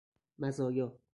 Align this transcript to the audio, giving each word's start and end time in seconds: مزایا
مزایا 0.39 1.01